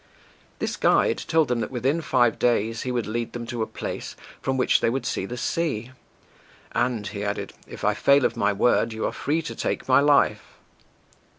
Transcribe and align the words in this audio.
This 0.57 0.77
guide 0.77 1.19
told 1.19 1.47
them 1.47 1.59
that 1.59 1.69
within 1.69 2.01
five 2.01 2.39
days 2.39 2.81
he 2.81 2.91
would 2.91 3.05
lead 3.05 3.33
them 3.33 3.45
to 3.45 3.61
a 3.61 3.67
place 3.67 4.15
from 4.41 4.57
which 4.57 4.81
they 4.81 4.89
would 4.89 5.05
see 5.05 5.27
the 5.27 5.37
sea, 5.37 5.91
"and," 6.71 7.05
he 7.05 7.23
added, 7.23 7.53
"if 7.67 7.83
I 7.83 7.93
fail 7.93 8.25
of 8.25 8.35
my 8.35 8.51
word, 8.51 8.93
you 8.93 9.05
are 9.05 9.11
free 9.13 9.43
to 9.43 9.53
take 9.53 9.87
my 9.87 9.99
life." 9.99 10.57